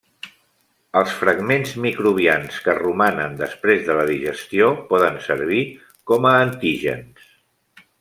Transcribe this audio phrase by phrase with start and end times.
[1.01, 5.63] Els fragments microbians que romanen després de la digestió poden servir
[6.13, 7.35] com a antígens.